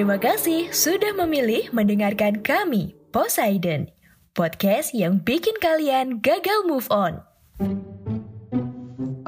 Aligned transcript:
Terima 0.00 0.16
kasih 0.16 0.72
sudah 0.72 1.12
memilih 1.12 1.68
mendengarkan 1.76 2.40
kami, 2.40 2.96
Poseidon, 3.12 3.84
podcast 4.32 4.96
yang 4.96 5.20
bikin 5.20 5.52
kalian 5.60 6.24
gagal 6.24 6.64
move 6.64 6.88
on. 6.88 7.20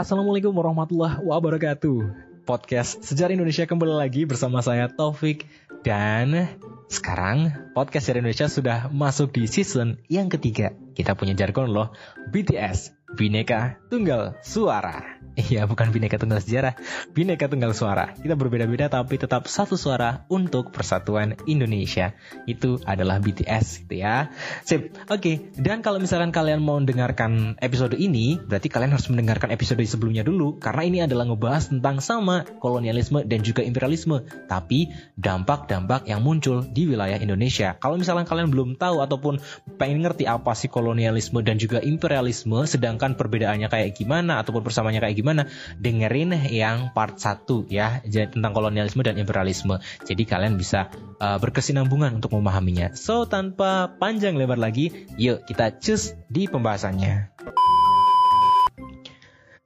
Assalamualaikum 0.00 0.48
warahmatullahi 0.48 1.20
wabarakatuh. 1.28 2.16
Podcast 2.48 3.04
Sejarah 3.04 3.36
Indonesia 3.36 3.68
kembali 3.68 4.00
lagi 4.00 4.24
bersama 4.24 4.64
saya 4.64 4.88
Taufik 4.88 5.44
dan 5.84 6.48
sekarang 6.92 7.72
podcast 7.72 8.04
Sejarah 8.04 8.20
Indonesia 8.20 8.48
sudah 8.52 8.78
masuk 8.92 9.32
di 9.32 9.48
season 9.48 9.96
yang 10.12 10.28
ketiga. 10.28 10.76
Kita 10.92 11.16
punya 11.16 11.32
jargon 11.32 11.72
loh, 11.72 11.96
BTS, 12.28 12.92
Bineka 13.16 13.80
Tunggal 13.88 14.36
Suara. 14.44 15.22
Iya, 15.32 15.64
bukan 15.64 15.88
bineka 15.96 16.20
tunggal 16.20 16.44
sejarah, 16.44 16.76
bineka 17.16 17.48
tunggal 17.48 17.72
suara. 17.72 18.12
Kita 18.12 18.36
berbeda-beda 18.36 18.92
tapi 18.92 19.16
tetap 19.16 19.48
satu 19.48 19.80
suara 19.80 20.28
untuk 20.28 20.68
persatuan 20.76 21.40
Indonesia. 21.48 22.12
Itu 22.44 22.76
adalah 22.84 23.16
BTS 23.16 23.88
gitu 23.88 24.04
ya. 24.04 24.28
Sip. 24.68 24.92
Oke, 25.08 25.08
okay. 25.08 25.36
dan 25.56 25.80
kalau 25.80 26.04
misalkan 26.04 26.36
kalian 26.36 26.60
mau 26.60 26.76
mendengarkan 26.76 27.56
episode 27.64 27.96
ini, 27.96 28.36
berarti 28.44 28.68
kalian 28.68 28.92
harus 28.92 29.08
mendengarkan 29.08 29.48
episode 29.56 29.80
sebelumnya 29.88 30.20
dulu 30.20 30.60
karena 30.60 30.82
ini 30.84 30.98
adalah 31.08 31.24
ngebahas 31.24 31.72
tentang 31.72 32.04
sama 32.04 32.44
kolonialisme 32.60 33.24
dan 33.24 33.40
juga 33.40 33.64
imperialisme, 33.64 34.28
tapi 34.52 34.92
dampak-dampak 35.16 36.12
yang 36.12 36.20
muncul 36.20 36.60
di 36.60 36.81
wilayah 36.86 37.18
Indonesia. 37.18 37.74
Kalau 37.82 37.98
misalkan 37.98 38.24
kalian 38.30 38.54
belum 38.54 38.78
tahu 38.78 39.02
ataupun 39.02 39.42
pengen 39.74 40.06
ngerti 40.06 40.30
apa 40.30 40.54
sih 40.54 40.70
kolonialisme 40.70 41.42
dan 41.42 41.58
juga 41.58 41.82
imperialisme, 41.82 42.62
sedangkan 42.62 43.18
perbedaannya 43.18 43.66
kayak 43.66 43.98
gimana 43.98 44.38
ataupun 44.38 44.62
persamaannya 44.62 45.02
kayak 45.02 45.18
gimana 45.18 45.32
gimana 45.32 45.48
dengerin 45.80 46.36
yang 46.52 46.92
part 46.92 47.16
1 47.16 47.72
ya 47.72 48.04
tentang 48.04 48.52
kolonialisme 48.52 49.00
dan 49.00 49.16
imperialisme. 49.16 49.80
Jadi 50.04 50.28
kalian 50.28 50.60
bisa 50.60 50.92
uh, 51.18 51.40
berkesinambungan 51.40 52.20
untuk 52.20 52.36
memahaminya. 52.36 52.92
So 52.92 53.24
tanpa 53.24 53.96
panjang 53.96 54.36
lebar 54.36 54.60
lagi 54.60 55.08
yuk 55.16 55.48
kita 55.48 55.80
cus 55.80 56.12
di 56.28 56.46
pembahasannya 56.46 57.32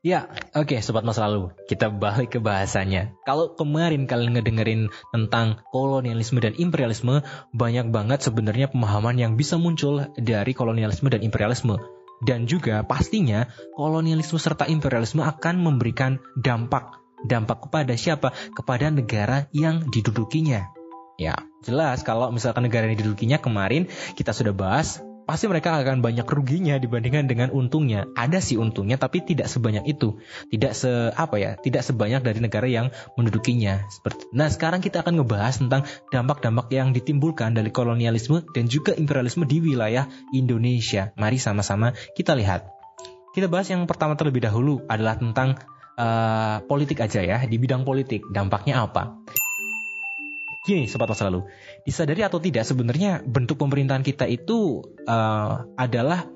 Ya, 0.07 0.31
oke 0.55 0.79
okay, 0.79 0.87
sobat 0.87 1.03
masa 1.03 1.27
lalu, 1.27 1.51
kita 1.67 1.91
balik 1.91 2.31
ke 2.31 2.39
bahasanya. 2.39 3.11
Kalau 3.27 3.59
kemarin 3.59 4.07
kalian 4.07 4.39
ngedengerin 4.39 4.87
tentang 5.11 5.67
kolonialisme 5.75 6.39
dan 6.39 6.55
imperialisme, 6.55 7.27
banyak 7.51 7.91
banget 7.91 8.23
sebenarnya 8.23 8.71
pemahaman 8.71 9.19
yang 9.19 9.35
bisa 9.35 9.59
muncul 9.59 10.07
dari 10.15 10.55
kolonialisme 10.55 11.11
dan 11.11 11.27
imperialisme. 11.27 11.83
Dan 12.23 12.47
juga 12.47 12.87
pastinya 12.87 13.51
kolonialisme 13.75 14.39
serta 14.39 14.71
imperialisme 14.71 15.27
akan 15.27 15.59
memberikan 15.59 16.23
dampak. 16.39 17.03
Dampak 17.27 17.67
kepada 17.67 17.99
siapa? 17.99 18.31
Kepada 18.55 18.95
negara 18.95 19.51
yang 19.51 19.91
didudukinya. 19.91 20.71
Ya, 21.19 21.35
jelas 21.67 22.07
kalau 22.07 22.31
misalkan 22.31 22.71
negara 22.71 22.87
yang 22.87 22.95
didudukinya 22.95 23.43
kemarin 23.43 23.91
kita 24.15 24.31
sudah 24.31 24.55
bahas 24.55 25.03
pasti 25.27 25.51
mereka 25.51 25.77
akan 25.83 26.01
banyak 26.01 26.25
ruginya 26.25 26.79
dibandingkan 26.79 27.27
dengan 27.27 27.51
untungnya. 27.51 28.07
Ada 28.15 28.39
sih 28.39 28.57
untungnya 28.57 28.97
tapi 28.97 29.27
tidak 29.27 29.51
sebanyak 29.51 29.85
itu. 29.91 30.23
Tidak 30.49 30.73
se 30.73 31.11
apa 31.13 31.37
ya, 31.37 31.59
tidak 31.59 31.83
sebanyak 31.83 32.23
dari 32.23 32.39
negara 32.39 32.71
yang 32.71 32.95
mendudukinya. 33.19 33.85
Seperti 33.91 34.31
Nah, 34.33 34.47
sekarang 34.47 34.81
kita 34.81 35.03
akan 35.03 35.23
ngebahas 35.23 35.59
tentang 35.59 35.83
dampak-dampak 36.15 36.71
yang 36.71 36.95
ditimbulkan 36.95 37.53
dari 37.53 37.75
kolonialisme 37.75 38.47
dan 38.55 38.71
juga 38.71 38.95
imperialisme 38.95 39.45
di 39.45 39.59
wilayah 39.59 40.07
Indonesia. 40.31 41.11
Mari 41.19 41.43
sama-sama 41.43 41.93
kita 42.15 42.39
lihat. 42.39 42.71
Kita 43.35 43.53
bahas 43.53 43.69
yang 43.69 43.85
pertama 43.85 44.17
terlebih 44.17 44.45
dahulu 44.49 44.81
adalah 44.89 45.21
tentang 45.21 45.61
uh, 46.01 46.65
politik 46.65 47.05
aja 47.05 47.21
ya, 47.21 47.39
di 47.45 47.57
bidang 47.61 47.85
politik. 47.85 48.25
Dampaknya 48.33 48.85
apa? 48.85 49.21
Gini, 50.67 50.91
sobat 50.91 51.07
masa 51.07 51.31
lalu, 51.31 51.47
disadari 51.87 52.27
atau 52.27 52.43
tidak 52.43 52.67
sebenarnya 52.67 53.23
bentuk 53.23 53.55
pemerintahan 53.63 54.03
kita 54.03 54.27
itu 54.27 54.83
uh, 55.07 55.63
adalah 55.79 56.27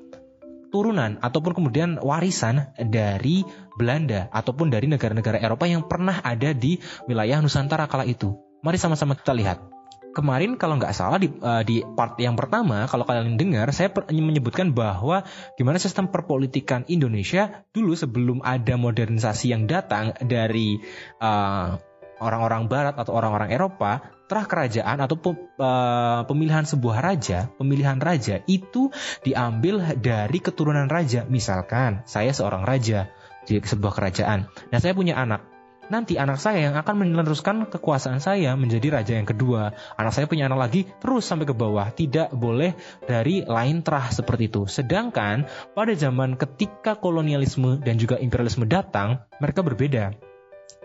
turunan 0.70 1.18
ataupun 1.18 1.50
kemudian 1.58 1.98
warisan 1.98 2.70
dari 2.78 3.42
Belanda 3.74 4.30
ataupun 4.30 4.70
dari 4.70 4.86
negara-negara 4.86 5.42
Eropa 5.42 5.66
yang 5.66 5.82
pernah 5.90 6.22
ada 6.22 6.54
di 6.54 6.78
wilayah 7.10 7.42
Nusantara 7.42 7.90
kala 7.90 8.06
itu. 8.06 8.38
Mari 8.62 8.78
sama-sama 8.78 9.18
kita 9.18 9.34
lihat. 9.34 9.66
Kemarin 10.14 10.58
kalau 10.58 10.78
nggak 10.78 10.94
salah 10.94 11.18
di, 11.18 11.26
uh, 11.26 11.66
di 11.66 11.82
part 11.82 12.14
yang 12.22 12.38
pertama, 12.38 12.86
kalau 12.86 13.02
kalian 13.02 13.34
dengar, 13.34 13.70
saya 13.74 13.90
menyebutkan 14.10 14.70
bahwa 14.74 15.26
gimana 15.58 15.82
sistem 15.82 16.06
perpolitikan 16.06 16.86
Indonesia 16.86 17.66
dulu 17.74 17.98
sebelum 17.98 18.42
ada 18.46 18.78
modernisasi 18.78 19.54
yang 19.54 19.66
datang 19.66 20.14
dari 20.22 20.78
uh, 21.18 21.78
orang-orang 22.20 22.68
Barat 22.68 22.94
atau 23.00 23.16
orang-orang 23.16 23.50
Eropa, 23.50 24.04
terah 24.28 24.46
kerajaan 24.46 25.00
atau 25.00 25.16
uh, 25.18 26.22
pemilihan 26.28 26.62
sebuah 26.68 27.02
raja, 27.02 27.50
pemilihan 27.56 27.98
raja 27.98 28.44
itu 28.46 28.92
diambil 29.24 29.96
dari 29.98 30.38
keturunan 30.38 30.86
raja. 30.86 31.26
Misalkan 31.26 32.04
saya 32.06 32.30
seorang 32.30 32.62
raja 32.62 33.10
di 33.48 33.58
sebuah 33.58 33.96
kerajaan, 33.96 34.46
dan 34.70 34.78
saya 34.78 34.92
punya 34.94 35.16
anak. 35.16 35.48
Nanti 35.90 36.14
anak 36.14 36.38
saya 36.38 36.70
yang 36.70 36.78
akan 36.78 37.02
meneruskan 37.02 37.66
kekuasaan 37.66 38.22
saya 38.22 38.54
menjadi 38.54 38.94
raja 38.94 39.18
yang 39.18 39.26
kedua. 39.26 39.74
Anak 39.98 40.14
saya 40.14 40.30
punya 40.30 40.46
anak 40.46 40.70
lagi 40.70 40.86
terus 41.02 41.26
sampai 41.26 41.50
ke 41.50 41.54
bawah. 41.58 41.90
Tidak 41.90 42.30
boleh 42.30 42.78
dari 43.10 43.42
lain 43.42 43.82
terah 43.82 44.06
seperti 44.14 44.46
itu. 44.46 44.70
Sedangkan 44.70 45.50
pada 45.74 45.90
zaman 45.98 46.38
ketika 46.38 46.94
kolonialisme 46.94 47.82
dan 47.82 47.98
juga 47.98 48.22
imperialisme 48.22 48.70
datang, 48.70 49.26
mereka 49.42 49.66
berbeda 49.66 50.29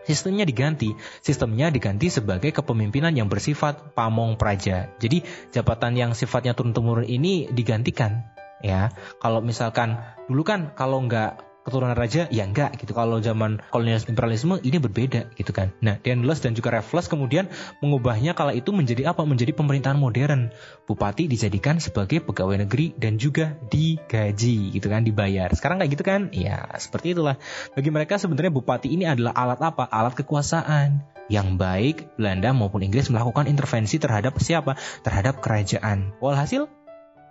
Sistemnya 0.06 0.46
diganti. 0.46 0.94
Sistemnya 1.22 1.74
diganti 1.74 2.14
sebagai 2.14 2.54
kepemimpinan 2.54 3.14
yang 3.18 3.30
bersifat 3.30 3.98
pamong 3.98 4.38
praja. 4.38 4.94
Jadi 5.02 5.26
jabatan 5.54 5.98
yang 5.98 6.12
sifatnya 6.14 6.54
turun-temurun 6.54 7.06
ini 7.06 7.50
digantikan. 7.50 8.30
Ya, 8.64 8.90
kalau 9.20 9.44
misalkan 9.44 10.00
dulu 10.26 10.42
kan 10.48 10.74
kalau 10.74 11.04
nggak 11.06 11.45
keturunan 11.66 11.98
raja 11.98 12.30
ya 12.30 12.46
enggak 12.46 12.78
gitu. 12.78 12.94
Kalau 12.94 13.18
zaman 13.20 13.60
kolonialisme 13.74 14.14
imperialisme 14.14 14.56
ini 14.62 14.78
berbeda 14.78 15.34
gitu 15.34 15.52
kan. 15.52 15.74
Nah 15.82 15.98
Dendles 15.98 16.40
dan 16.46 16.54
juga 16.54 16.78
Raffles 16.78 17.10
kemudian 17.10 17.50
mengubahnya 17.82 18.38
kala 18.38 18.54
itu 18.54 18.70
menjadi 18.70 19.10
apa? 19.10 19.26
Menjadi 19.26 19.52
pemerintahan 19.58 19.98
modern. 19.98 20.54
Bupati 20.86 21.26
dijadikan 21.26 21.82
sebagai 21.82 22.22
pegawai 22.22 22.64
negeri 22.70 22.94
dan 22.96 23.18
juga 23.18 23.58
digaji 23.74 24.78
gitu 24.78 24.88
kan 24.88 25.02
dibayar. 25.02 25.50
Sekarang 25.58 25.82
kayak 25.82 25.92
gitu 25.98 26.06
kan? 26.06 26.30
Ya 26.30 26.70
seperti 26.78 27.18
itulah. 27.18 27.42
Bagi 27.74 27.90
mereka 27.90 28.22
sebenarnya 28.22 28.54
bupati 28.54 28.94
ini 28.94 29.10
adalah 29.10 29.34
alat 29.34 29.60
apa? 29.66 29.90
Alat 29.90 30.14
kekuasaan. 30.14 31.02
Yang 31.26 31.58
baik 31.58 31.98
Belanda 32.22 32.54
maupun 32.54 32.86
Inggris 32.86 33.10
melakukan 33.10 33.50
intervensi 33.50 33.98
terhadap 33.98 34.38
siapa? 34.38 34.78
Terhadap 35.02 35.42
kerajaan. 35.42 36.14
Walhasil 36.22 36.70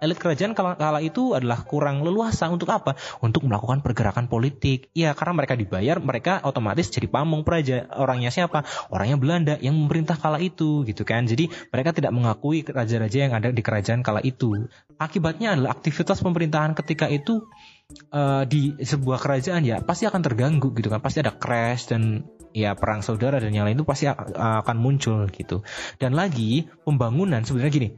elit 0.04 0.20
kerajaan 0.20 0.52
kala, 0.52 0.76
kala 0.76 1.00
itu 1.00 1.32
adalah 1.32 1.64
kurang 1.64 2.04
leluasa 2.04 2.52
untuk 2.52 2.68
apa? 2.70 2.94
Untuk 3.24 3.48
melakukan 3.48 3.80
pergerakan 3.80 4.28
politik. 4.28 4.92
Ya, 4.92 5.16
karena 5.16 5.40
mereka 5.40 5.56
dibayar, 5.56 5.96
mereka 5.98 6.44
otomatis 6.44 6.92
jadi 6.92 7.08
pamong 7.08 7.42
praja. 7.42 7.88
Orangnya 7.96 8.28
siapa? 8.28 8.68
Orangnya 8.92 9.16
Belanda 9.16 9.54
yang 9.58 9.74
memerintah 9.74 10.20
kala 10.20 10.38
itu, 10.38 10.84
gitu 10.84 11.02
kan. 11.08 11.24
Jadi 11.24 11.48
mereka 11.72 11.96
tidak 11.96 12.12
mengakui 12.12 12.60
raja-raja 12.62 13.18
yang 13.24 13.32
ada 13.32 13.48
di 13.48 13.62
kerajaan 13.64 14.04
kala 14.04 14.20
itu. 14.20 14.68
Akibatnya 15.00 15.56
adalah 15.56 15.74
aktivitas 15.74 16.20
pemerintahan 16.20 16.76
ketika 16.76 17.08
itu 17.08 17.48
uh, 18.12 18.44
di 18.46 18.76
sebuah 18.78 19.18
kerajaan 19.18 19.66
ya 19.66 19.82
pasti 19.82 20.06
akan 20.06 20.20
terganggu 20.20 20.70
gitu 20.76 20.92
kan. 20.92 21.00
Pasti 21.00 21.24
ada 21.24 21.32
crash 21.34 21.90
dan 21.90 22.28
ya 22.54 22.78
perang 22.78 23.02
saudara 23.02 23.42
dan 23.42 23.50
yang 23.50 23.66
lain 23.66 23.82
itu 23.82 23.86
pasti 23.86 24.06
akan 24.06 24.76
muncul 24.78 25.26
gitu. 25.34 25.66
Dan 25.98 26.14
lagi 26.14 26.70
pembangunan 26.86 27.42
sebenarnya 27.42 27.72
gini, 27.74 27.88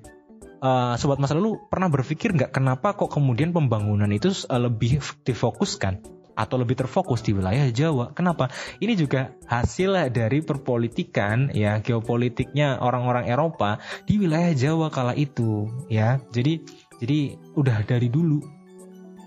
uh, 0.66 0.94
sobat 0.98 1.22
masa 1.22 1.38
lalu 1.38 1.62
pernah 1.70 1.86
berpikir 1.86 2.34
nggak 2.34 2.50
kenapa 2.50 2.98
kok 2.98 3.14
kemudian 3.14 3.54
pembangunan 3.54 4.10
itu 4.10 4.34
uh, 4.50 4.58
lebih 4.58 4.98
difokuskan 5.22 6.02
atau 6.36 6.60
lebih 6.60 6.76
terfokus 6.76 7.24
di 7.24 7.32
wilayah 7.32 7.64
Jawa. 7.72 8.12
Kenapa? 8.12 8.52
Ini 8.76 8.92
juga 8.92 9.32
hasil 9.48 10.12
dari 10.12 10.44
perpolitikan 10.44 11.48
ya 11.56 11.80
geopolitiknya 11.80 12.76
orang-orang 12.76 13.24
Eropa 13.24 13.80
di 14.04 14.20
wilayah 14.20 14.52
Jawa 14.52 14.92
kala 14.92 15.16
itu 15.16 15.64
ya. 15.88 16.20
Jadi 16.28 16.60
jadi 17.00 17.40
udah 17.56 17.88
dari 17.88 18.12
dulu 18.12 18.56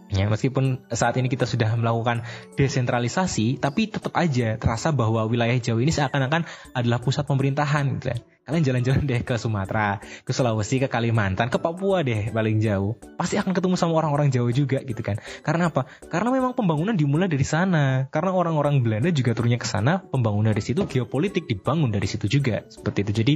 Ya, 0.09 0.25
meskipun 0.25 0.89
saat 0.89 1.21
ini 1.21 1.29
kita 1.29 1.45
sudah 1.45 1.69
melakukan 1.77 2.25
desentralisasi, 2.57 3.61
tapi 3.61 3.93
tetap 3.93 4.17
aja 4.17 4.57
terasa 4.57 4.89
bahwa 4.89 5.21
wilayah 5.29 5.53
Jawa 5.61 5.85
ini 5.85 5.93
seakan-akan 5.93 6.49
adalah 6.73 6.97
pusat 6.97 7.29
pemerintahan. 7.29 8.01
Gitu 8.01 8.17
ya 8.17 8.17
kalian 8.49 8.65
jalan-jalan 8.65 9.05
deh 9.05 9.21
ke 9.21 9.37
Sumatera, 9.37 10.01
ke 10.01 10.33
Sulawesi, 10.33 10.81
ke 10.81 10.89
Kalimantan, 10.89 11.53
ke 11.53 11.61
Papua 11.61 12.01
deh 12.01 12.33
paling 12.33 12.57
jauh. 12.57 12.97
Pasti 13.15 13.37
akan 13.37 13.53
ketemu 13.53 13.77
sama 13.77 13.93
orang-orang 14.01 14.33
Jawa 14.33 14.49
juga 14.49 14.81
gitu 14.81 15.05
kan. 15.05 15.21
Karena 15.45 15.69
apa? 15.69 15.85
Karena 16.09 16.33
memang 16.33 16.57
pembangunan 16.57 16.97
dimulai 16.97 17.29
dari 17.29 17.45
sana. 17.45 18.09
Karena 18.09 18.33
orang-orang 18.33 18.81
Belanda 18.81 19.13
juga 19.13 19.37
turunnya 19.37 19.61
ke 19.61 19.69
sana, 19.69 20.01
pembangunan 20.01 20.49
dari 20.49 20.65
situ, 20.65 20.81
geopolitik 20.89 21.45
dibangun 21.45 21.93
dari 21.93 22.09
situ 22.09 22.25
juga. 22.25 22.65
Seperti 22.65 23.05
itu. 23.05 23.11
Jadi 23.21 23.33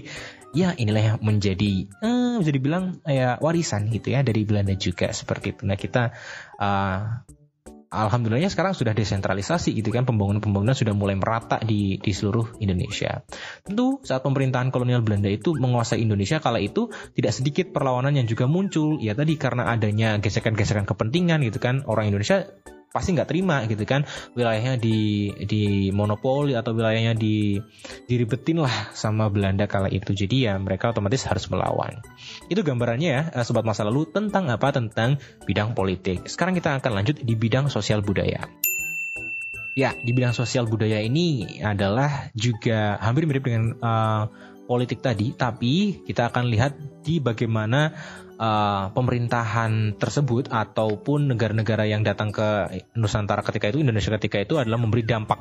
ya 0.58 0.74
inilah 0.74 1.04
yang 1.14 1.18
menjadi 1.22 1.86
eh, 1.86 2.36
bisa 2.42 2.50
dibilang 2.50 2.98
ya 3.06 3.38
warisan 3.38 3.94
gitu 3.94 4.10
ya 4.10 4.26
dari 4.26 4.42
Belanda 4.50 4.74
juga 4.74 5.14
seperti 5.14 5.54
itu. 5.54 5.62
Nah 5.70 5.78
kita 5.78 6.10
uh, 6.58 7.22
alhamdulillahnya 7.94 8.50
sekarang 8.50 8.74
sudah 8.74 8.98
desentralisasi 8.98 9.78
gitu 9.78 9.94
kan 9.94 10.10
pembangunan-pembangunan 10.10 10.74
sudah 10.74 10.98
mulai 10.98 11.14
merata 11.14 11.62
di 11.62 12.02
di 12.02 12.12
seluruh 12.12 12.58
Indonesia. 12.58 13.22
Tentu 13.62 14.02
saat 14.02 14.26
pemerintahan 14.26 14.74
kolonial 14.74 15.06
Belanda 15.06 15.30
itu 15.30 15.54
menguasai 15.54 16.02
Indonesia 16.02 16.42
kala 16.42 16.58
itu 16.58 16.90
tidak 17.14 17.34
sedikit 17.38 17.66
perlawanan 17.70 18.18
yang 18.18 18.26
juga 18.26 18.50
muncul 18.50 18.98
ya 18.98 19.14
tadi 19.14 19.38
karena 19.38 19.70
adanya 19.70 20.18
gesekan-gesekan 20.18 20.90
kepentingan 20.90 21.46
gitu 21.46 21.62
kan 21.62 21.86
orang 21.86 22.10
Indonesia 22.10 22.50
pasti 22.94 23.18
nggak 23.18 23.26
terima 23.26 23.66
gitu 23.66 23.82
kan. 23.90 24.06
Wilayahnya 24.38 24.78
di 24.78 25.34
di 25.50 25.90
monopoli 25.90 26.54
atau 26.54 26.78
wilayahnya 26.78 27.18
di 27.18 27.58
diribetin 28.06 28.62
lah 28.62 28.94
sama 28.94 29.34
Belanda 29.34 29.66
kala 29.66 29.90
itu. 29.90 30.14
Jadi 30.14 30.46
ya 30.46 30.54
mereka 30.62 30.94
otomatis 30.94 31.26
harus 31.26 31.50
melawan. 31.50 32.06
Itu 32.48 32.62
gambarannya 32.62 33.10
ya 33.10 33.22
eh, 33.34 33.44
sobat 33.44 33.66
masa 33.66 33.84
lalu 33.84 34.06
tentang 34.14 34.54
apa? 34.54 34.70
Tentang 34.70 35.18
bidang 35.50 35.74
politik. 35.74 36.30
Sekarang 36.30 36.54
kita 36.54 36.78
akan 36.78 37.02
lanjut 37.02 37.18
di 37.18 37.34
bidang 37.34 37.74
sosial 37.74 38.06
budaya. 38.06 38.46
Ya 39.74 39.98
di 39.98 40.14
bidang 40.14 40.38
sosial 40.38 40.70
budaya 40.70 41.02
ini 41.02 41.58
adalah 41.66 42.30
juga 42.38 43.02
hampir 43.02 43.26
mirip 43.26 43.42
dengan 43.42 43.74
uh, 43.82 44.30
politik 44.70 45.04
tadi 45.04 45.36
tapi 45.36 46.06
kita 46.08 46.32
akan 46.32 46.48
lihat 46.48 46.78
di 47.04 47.20
bagaimana 47.20 47.92
uh, 48.38 48.90
pemerintahan 48.94 49.98
tersebut 49.98 50.50
ataupun 50.54 51.34
negara-negara 51.34 51.90
yang 51.90 52.02
datang 52.06 52.34
ke 52.34 52.70
Nusantara 52.98 53.42
ketika 53.46 53.70
itu 53.70 53.82
Indonesia 53.82 54.14
ketika 54.16 54.38
itu 54.42 54.56
adalah 54.62 54.80
memberi 54.80 55.04
dampak 55.06 55.40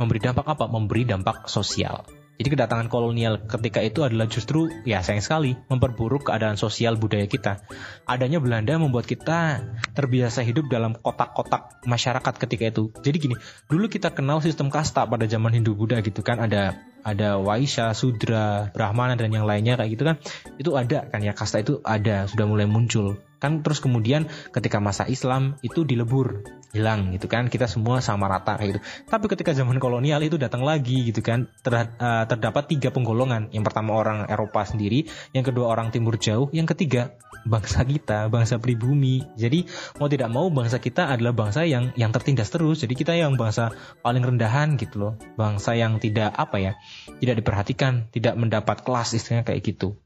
memberi 0.00 0.20
dampak 0.20 0.46
apa 0.48 0.64
memberi 0.66 1.04
dampak 1.04 1.46
sosial 1.46 2.02
jadi 2.42 2.58
kedatangan 2.58 2.90
kolonial 2.90 3.44
ketika 3.46 3.84
itu 3.84 4.02
adalah 4.02 4.26
justru 4.26 4.66
ya 4.82 4.98
sayang 4.98 5.22
sekali 5.22 5.54
memperburuk 5.70 6.26
keadaan 6.26 6.58
sosial 6.58 6.98
budaya 6.98 7.30
kita. 7.30 7.62
Adanya 8.02 8.42
Belanda 8.42 8.82
membuat 8.82 9.06
kita 9.06 9.62
terbiasa 9.94 10.42
hidup 10.42 10.66
dalam 10.66 10.96
kotak-kotak 10.96 11.84
masyarakat 11.86 12.34
ketika 12.42 12.64
itu. 12.74 12.90
Jadi 13.04 13.16
gini, 13.20 13.36
dulu 13.70 13.86
kita 13.86 14.10
kenal 14.10 14.42
sistem 14.42 14.74
kasta 14.74 15.06
pada 15.06 15.22
zaman 15.30 15.54
Hindu 15.54 15.78
Buddha 15.78 16.02
gitu 16.02 16.26
kan 16.26 16.42
ada 16.42 16.82
ada 17.02 17.38
Waisya, 17.42 17.94
Sudra, 17.94 18.70
Brahmana 18.70 19.18
dan 19.18 19.34
yang 19.34 19.46
lainnya 19.46 19.74
kayak 19.78 19.90
gitu 19.94 20.02
kan. 20.06 20.16
Itu 20.58 20.70
ada 20.78 21.06
kan 21.10 21.20
ya 21.22 21.34
kasta 21.34 21.62
itu 21.62 21.82
ada 21.82 22.30
sudah 22.30 22.46
mulai 22.46 22.66
muncul 22.66 23.18
kan 23.42 23.66
terus 23.66 23.82
kemudian 23.82 24.30
ketika 24.54 24.78
masa 24.78 25.10
Islam 25.10 25.58
itu 25.66 25.82
dilebur 25.82 26.46
hilang 26.70 27.10
gitu 27.10 27.26
kan. 27.26 27.50
Kita 27.50 27.66
semua 27.66 27.98
sama 27.98 28.30
rata 28.30 28.54
kayak 28.54 28.68
gitu. 28.70 28.80
Tapi 29.10 29.26
ketika 29.26 29.50
zaman 29.50 29.82
kolonial 29.82 30.22
itu 30.22 30.38
datang 30.38 30.62
lagi 30.62 31.10
gitu 31.10 31.18
kan. 31.20 31.50
Uh, 31.66 32.24
terdapat 32.30 32.70
tiga 32.70 32.94
penggolongan. 32.94 33.50
Yang 33.50 33.64
pertama 33.66 33.98
orang 33.98 34.30
Eropa 34.30 34.62
sendiri 34.62 35.10
yang 35.34 35.42
kedua 35.42 35.74
orang 35.74 35.90
Timur 35.90 36.14
Jauh 36.14 36.46
yang 36.54 36.70
ketiga 36.70 37.18
bangsa 37.42 37.82
kita 37.82 38.30
bangsa 38.30 38.62
pribumi. 38.62 39.26
Jadi 39.34 39.66
mau 39.98 40.06
tidak 40.06 40.30
mau 40.30 40.46
bangsa 40.48 40.78
kita 40.78 41.10
adalah 41.10 41.34
bangsa 41.34 41.66
yang 41.66 41.90
yang 41.98 42.14
tertindas 42.14 42.48
terus. 42.48 42.80
Jadi 42.86 42.94
kita 42.94 43.12
yang 43.18 43.34
bangsa 43.34 43.74
paling 44.00 44.22
rendahan 44.22 44.78
gitu 44.78 45.02
loh. 45.02 45.12
Bangsa 45.34 45.74
yang 45.74 45.98
tidak 45.98 46.32
apa 46.38 46.62
ya 46.62 46.72
tidak 47.18 47.42
diperhatikan 47.42 48.08
tidak 48.14 48.34
mendapat 48.38 48.86
kelas 48.86 49.18
istilahnya 49.18 49.44
kayak 49.44 49.62
gitu 49.62 49.98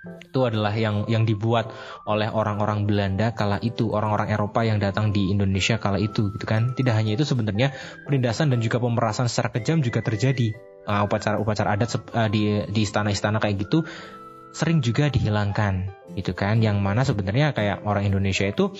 itu 0.00 0.40
adalah 0.48 0.72
yang 0.72 1.04
yang 1.12 1.28
dibuat 1.28 1.68
oleh 2.08 2.32
orang-orang 2.32 2.88
Belanda 2.88 3.36
kala 3.36 3.60
itu 3.60 3.92
orang-orang 3.92 4.32
Eropa 4.32 4.64
yang 4.64 4.80
datang 4.80 5.12
di 5.12 5.28
Indonesia 5.28 5.76
kala 5.76 6.00
itu 6.00 6.32
gitu 6.32 6.46
kan. 6.48 6.72
Tidak 6.72 6.94
hanya 6.96 7.20
itu 7.20 7.28
sebenarnya 7.28 7.76
penindasan 8.08 8.48
dan 8.48 8.64
juga 8.64 8.80
pemerasan 8.80 9.28
secara 9.28 9.52
kejam 9.52 9.84
juga 9.84 10.00
terjadi. 10.00 10.56
Uh, 10.88 11.04
upacara-upacara 11.04 11.76
adat 11.76 11.92
uh, 12.16 12.28
di 12.32 12.64
di 12.72 12.80
istana-istana 12.88 13.36
kayak 13.36 13.68
gitu 13.68 13.84
sering 14.56 14.80
juga 14.80 15.12
dihilangkan 15.12 15.92
gitu 16.16 16.32
kan. 16.32 16.64
Yang 16.64 16.76
mana 16.80 17.04
sebenarnya 17.04 17.52
kayak 17.52 17.84
orang 17.84 18.08
Indonesia 18.08 18.48
itu 18.48 18.72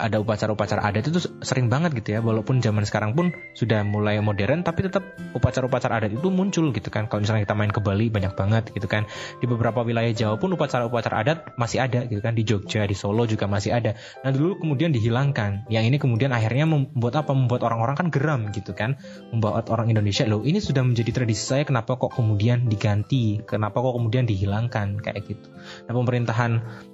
ada 0.00 0.18
upacara-upacara 0.18 0.80
adat 0.80 1.12
itu 1.12 1.20
sering 1.44 1.68
banget 1.68 1.92
gitu 1.94 2.16
ya. 2.16 2.20
Walaupun 2.24 2.64
zaman 2.64 2.88
sekarang 2.88 3.12
pun 3.12 3.36
sudah 3.52 3.84
mulai 3.84 4.18
modern 4.24 4.64
tapi 4.64 4.88
tetap 4.88 5.04
upacara-upacara 5.36 6.00
adat 6.00 6.12
itu 6.16 6.28
muncul 6.32 6.72
gitu 6.72 6.88
kan. 6.88 7.06
Kalau 7.06 7.22
misalnya 7.22 7.44
kita 7.44 7.56
main 7.56 7.70
ke 7.70 7.80
Bali 7.84 8.08
banyak 8.08 8.32
banget 8.34 8.72
gitu 8.72 8.88
kan. 8.88 9.04
Di 9.38 9.46
beberapa 9.46 9.84
wilayah 9.84 10.10
Jawa 10.10 10.40
pun 10.40 10.56
upacara-upacara 10.56 11.16
adat 11.20 11.38
masih 11.60 11.84
ada 11.84 12.08
gitu 12.08 12.24
kan. 12.24 12.32
Di 12.32 12.42
Jogja 12.42 12.88
di 12.88 12.96
Solo 12.96 13.28
juga 13.28 13.44
masih 13.46 13.76
ada. 13.76 13.94
Nah 14.24 14.30
dulu 14.32 14.58
kemudian 14.58 14.90
dihilangkan. 14.90 15.68
Yang 15.68 15.84
ini 15.92 15.96
kemudian 16.00 16.32
akhirnya 16.32 16.64
membuat 16.64 17.20
apa? 17.20 17.36
Membuat 17.36 17.62
orang-orang 17.68 17.96
kan 18.00 18.08
geram 18.08 18.40
gitu 18.50 18.72
kan. 18.72 18.96
Membuat 19.30 19.68
orang 19.68 19.92
Indonesia 19.92 20.24
loh 20.24 20.42
ini 20.42 20.58
sudah 20.58 20.82
menjadi 20.82 21.12
tradisi 21.22 21.44
saya 21.44 21.62
kenapa 21.68 22.00
kok 22.00 22.16
kemudian 22.16 22.66
diganti? 22.66 23.44
Kenapa 23.44 23.84
kok 23.84 23.94
kemudian 23.94 24.24
dihilangkan? 24.24 24.98
Kayak 25.04 25.28
gitu. 25.28 25.46
Nah 25.86 25.92
pemerintahan 25.92 26.50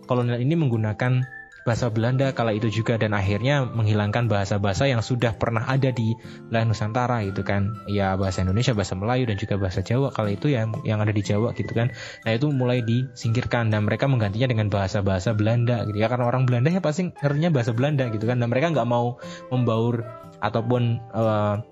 kolonial 0.08 0.40
ini 0.40 0.54
menggunakan 0.58 1.45
bahasa 1.66 1.90
Belanda 1.90 2.30
kala 2.30 2.54
itu 2.54 2.70
juga 2.70 2.94
dan 2.94 3.10
akhirnya 3.10 3.66
menghilangkan 3.66 4.30
bahasa-bahasa 4.30 4.86
yang 4.86 5.02
sudah 5.02 5.34
pernah 5.34 5.66
ada 5.66 5.90
di 5.90 6.14
wilayah 6.46 6.66
Nusantara 6.70 7.26
gitu 7.26 7.42
kan. 7.42 7.74
Ya 7.90 8.14
bahasa 8.14 8.46
Indonesia 8.46 8.70
bahasa 8.70 8.94
Melayu 8.94 9.26
dan 9.26 9.34
juga 9.34 9.58
bahasa 9.58 9.82
Jawa 9.82 10.14
kala 10.14 10.38
itu 10.38 10.46
yang 10.46 10.78
yang 10.86 11.02
ada 11.02 11.10
di 11.10 11.26
Jawa 11.26 11.50
gitu 11.58 11.74
kan. 11.74 11.90
Nah 12.22 12.30
itu 12.30 12.54
mulai 12.54 12.86
disingkirkan 12.86 13.74
dan 13.74 13.82
mereka 13.82 14.06
menggantinya 14.06 14.46
dengan 14.46 14.70
bahasa-bahasa 14.70 15.34
Belanda 15.34 15.82
gitu 15.90 15.98
ya. 15.98 16.06
Karena 16.06 16.30
orang 16.30 16.46
Belanda 16.46 16.70
ya 16.70 16.78
pasti 16.78 17.10
ngertinya 17.10 17.50
bahasa 17.50 17.74
Belanda 17.74 18.06
gitu 18.14 18.24
kan. 18.30 18.38
Dan 18.38 18.46
mereka 18.46 18.70
nggak 18.70 18.86
mau 18.86 19.18
membaur 19.50 20.06
ataupun 20.38 21.02
uh, 21.10 21.66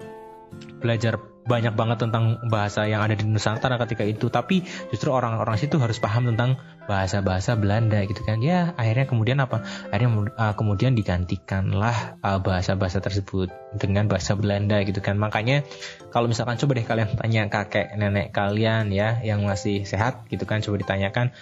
belajar 0.82 1.33
banyak 1.44 1.76
banget 1.76 2.08
tentang 2.08 2.40
bahasa 2.48 2.88
yang 2.88 3.04
ada 3.04 3.12
di 3.12 3.24
Nusantara 3.28 3.76
ketika 3.84 4.04
itu. 4.04 4.32
Tapi 4.32 4.64
justru 4.88 5.12
orang-orang 5.12 5.60
situ 5.60 5.76
harus 5.76 6.00
paham 6.00 6.32
tentang 6.32 6.56
bahasa-bahasa 6.88 7.56
Belanda 7.56 8.00
gitu 8.04 8.24
kan. 8.24 8.40
Ya 8.40 8.72
akhirnya 8.76 9.04
kemudian 9.08 9.38
apa? 9.40 9.64
Akhirnya 9.92 10.32
uh, 10.34 10.54
kemudian 10.56 10.96
digantikanlah 10.96 12.20
uh, 12.24 12.40
bahasa-bahasa 12.40 13.04
tersebut 13.04 13.52
dengan 13.76 14.08
bahasa 14.08 14.36
Belanda 14.36 14.80
gitu 14.84 15.04
kan. 15.04 15.20
Makanya 15.20 15.64
kalau 16.08 16.28
misalkan 16.28 16.56
coba 16.56 16.80
deh 16.80 16.86
kalian 16.86 17.08
tanya 17.16 17.42
kakek 17.52 17.92
nenek 17.96 18.32
kalian 18.32 18.88
ya 18.92 19.20
yang 19.20 19.44
masih 19.44 19.84
sehat 19.84 20.24
gitu 20.32 20.48
kan 20.48 20.64
coba 20.64 20.80
ditanyakan 20.80 21.32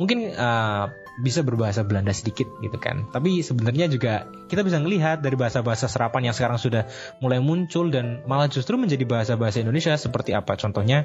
mungkin 0.00 0.32
uh, 0.32 0.92
bisa 1.20 1.44
berbahasa 1.44 1.84
Belanda 1.84 2.16
sedikit 2.16 2.48
gitu 2.64 2.78
kan. 2.80 3.08
Tapi 3.12 3.44
sebenarnya 3.44 3.92
juga 3.92 4.24
kita 4.48 4.64
bisa 4.64 4.80
melihat 4.80 5.20
dari 5.20 5.36
bahasa-bahasa 5.36 5.90
serapan 5.90 6.32
yang 6.32 6.34
sekarang 6.36 6.56
sudah 6.56 6.88
mulai 7.20 7.42
muncul 7.42 7.92
dan 7.92 8.24
malah 8.24 8.48
justru 8.48 8.80
menjadi 8.80 9.04
bahasa-bahasa 9.04 9.60
Indonesia 9.60 9.92
seperti 10.00 10.32
apa 10.32 10.56
contohnya 10.56 11.04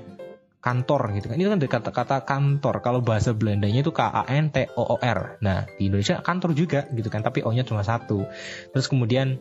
kantor 0.63 1.15
gitu 1.19 1.31
kan. 1.31 1.37
Ini 1.39 1.47
kan 1.47 1.59
kata-kata 1.59 2.23
kantor. 2.23 2.79
Kalau 2.81 2.99
bahasa 3.03 3.31
Belandanya 3.35 3.83
itu 3.83 3.91
K 3.93 4.01
A 4.03 4.23
N 4.27 4.49
T 4.51 4.71
O 4.75 4.83
O 4.83 4.95
R. 4.99 5.39
Nah, 5.43 5.67
di 5.75 5.87
Indonesia 5.91 6.19
kantor 6.23 6.51
juga 6.55 6.87
gitu 6.91 7.07
kan, 7.07 7.21
tapi 7.23 7.43
O-nya 7.45 7.63
cuma 7.67 7.83
satu. 7.85 8.25
Terus 8.73 8.87
kemudian 8.87 9.39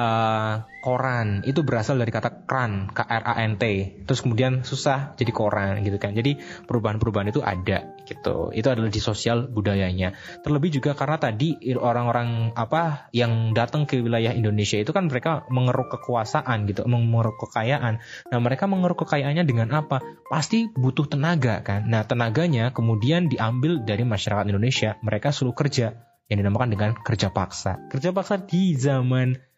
uh, 0.00 0.64
koran. 0.80 1.44
Itu 1.44 1.60
berasal 1.60 2.00
dari 2.00 2.08
kata 2.08 2.48
kran 2.48 2.88
K 2.88 3.04
R 3.04 3.24
A 3.24 3.34
N 3.44 3.60
T. 3.60 3.64
Terus 4.08 4.24
kemudian 4.24 4.64
susah 4.64 5.12
jadi 5.20 5.28
koran 5.30 5.84
gitu 5.84 6.00
kan. 6.00 6.16
Jadi 6.16 6.40
perubahan-perubahan 6.64 7.28
itu 7.28 7.44
ada 7.44 8.00
gitu. 8.08 8.50
Itu 8.56 8.66
adalah 8.72 8.88
di 8.88 8.98
sosial 8.98 9.52
budayanya. 9.52 10.16
Terlebih 10.40 10.80
juga 10.80 10.96
karena 10.96 11.20
tadi 11.20 11.60
orang-orang 11.76 12.56
apa 12.56 13.12
yang 13.12 13.52
datang 13.52 13.84
ke 13.84 14.00
wilayah 14.00 14.32
Indonesia 14.32 14.80
itu 14.80 14.90
kan 14.96 15.12
mereka 15.12 15.44
mengeruk 15.52 15.92
kekuasaan 16.00 16.64
gitu 16.64 16.88
mengeruk 16.88 17.36
kekayaan. 17.48 18.00
Nah 18.32 18.38
mereka 18.40 18.64
mengeruk 18.64 19.04
kekayaannya 19.04 19.44
dengan 19.44 19.68
apa? 19.76 20.00
Pasti 20.32 20.72
butuh 20.72 21.06
tenaga 21.06 21.60
kan. 21.60 21.86
Nah 21.86 22.08
tenaganya 22.08 22.72
kemudian 22.72 23.28
diambil 23.28 23.84
dari 23.84 24.02
masyarakat 24.02 24.48
Indonesia. 24.48 24.96
Mereka 25.04 25.30
selalu 25.30 25.54
kerja 25.54 25.86
yang 26.30 26.46
dinamakan 26.46 26.70
dengan 26.70 26.90
kerja 26.94 27.34
paksa. 27.34 27.90
Kerja 27.90 28.14
paksa 28.14 28.38
di 28.38 28.78
zaman 28.78 29.49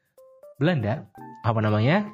Belanda 0.63 1.11
apa 1.43 1.59
namanya? 1.59 2.07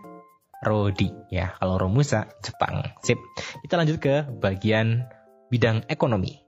Rodi 0.59 1.12
ya 1.31 1.55
kalau 1.61 1.78
Romusa 1.78 2.33
Jepang. 2.40 2.97
Sip. 3.05 3.21
Kita 3.62 3.78
lanjut 3.78 4.00
ke 4.00 4.26
bagian 4.26 5.07
bidang 5.52 5.87
ekonomi. 5.87 6.40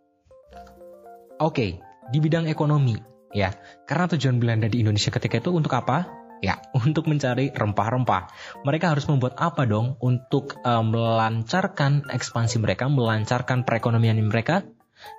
Oke 1.39 1.79
di 2.11 2.19
bidang 2.19 2.49
ekonomi 2.49 2.97
ya. 3.37 3.53
Karena 3.85 4.09
tujuan 4.11 4.41
Belanda 4.41 4.67
di 4.67 4.81
Indonesia 4.81 5.13
ketika 5.13 5.39
itu 5.39 5.53
untuk 5.53 5.77
apa? 5.77 6.09
Ya 6.41 6.59
untuk 6.83 7.07
mencari 7.07 7.53
rempah-rempah. 7.53 8.33
Mereka 8.65 8.97
harus 8.97 9.07
membuat 9.07 9.39
apa 9.39 9.69
dong 9.69 10.01
untuk 10.01 10.59
uh, 10.65 10.83
melancarkan 10.83 12.09
ekspansi 12.09 12.59
mereka 12.59 12.89
melancarkan 12.89 13.63
perekonomian 13.63 14.19
mereka 14.25 14.65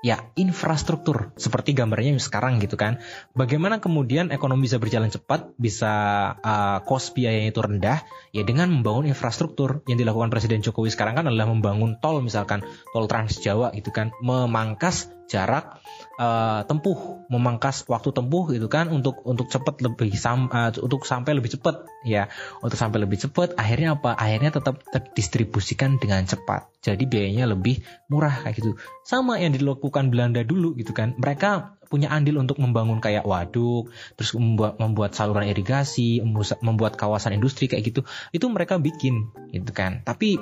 Ya, 0.01 0.29
infrastruktur 0.33 1.29
seperti 1.37 1.77
gambarnya 1.77 2.17
sekarang 2.17 2.57
gitu 2.57 2.77
kan. 2.77 2.97
Bagaimana 3.37 3.77
kemudian 3.77 4.33
ekonomi 4.33 4.65
bisa 4.65 4.81
berjalan 4.81 5.13
cepat, 5.13 5.53
bisa 5.61 5.93
uh, 6.41 6.79
cost 6.85 7.13
biayanya 7.13 7.53
itu 7.53 7.61
rendah, 7.61 8.01
ya 8.33 8.41
dengan 8.41 8.73
membangun 8.73 9.09
infrastruktur. 9.09 9.85
Yang 9.85 10.05
dilakukan 10.05 10.33
Presiden 10.33 10.65
Jokowi 10.65 10.89
sekarang 10.89 11.21
kan 11.21 11.25
adalah 11.29 11.49
membangun 11.49 12.01
tol 12.01 12.21
misalkan 12.25 12.65
tol 12.93 13.05
Trans 13.05 13.37
Jawa 13.37 13.69
gitu 13.77 13.93
kan, 13.93 14.09
memangkas 14.21 15.09
jarak 15.31 15.79
uh, 16.19 16.67
tempuh, 16.67 17.23
memangkas 17.31 17.87
waktu 17.87 18.11
tempuh 18.11 18.51
gitu 18.51 18.67
kan 18.67 18.91
untuk 18.91 19.23
untuk 19.23 19.47
cepat 19.47 19.79
lebih 19.79 20.11
sam, 20.19 20.51
uh, 20.51 20.75
untuk 20.83 21.07
sampai 21.07 21.39
lebih 21.39 21.55
cepat 21.55 21.87
ya. 22.03 22.27
Untuk 22.59 22.75
sampai 22.75 22.99
lebih 23.07 23.15
cepat 23.15 23.55
akhirnya 23.55 23.95
apa? 23.95 24.11
Akhirnya 24.19 24.51
tetap 24.51 24.83
terdistribusikan 24.91 25.95
dengan 26.03 26.27
cepat. 26.27 26.67
Jadi 26.83 27.07
biayanya 27.07 27.47
lebih 27.47 27.79
murah 28.11 28.43
kayak 28.43 28.59
gitu. 28.59 28.75
Sama 29.07 29.39
yang 29.39 29.55
dilakukan 29.55 30.11
Belanda 30.11 30.43
dulu 30.43 30.75
gitu 30.75 30.91
kan. 30.91 31.15
Mereka 31.15 31.79
punya 31.87 32.07
andil 32.11 32.39
untuk 32.39 32.59
membangun 32.59 33.03
kayak 33.03 33.27
waduk, 33.27 33.91
terus 34.15 34.31
membuat 34.35 34.79
membuat 34.79 35.11
saluran 35.11 35.47
irigasi, 35.47 36.23
membuat 36.63 36.95
kawasan 36.95 37.35
industri 37.35 37.67
kayak 37.71 37.87
gitu. 37.87 38.01
Itu 38.31 38.47
mereka 38.47 38.79
bikin 38.79 39.31
gitu 39.51 39.71
kan. 39.71 40.03
Tapi 40.03 40.39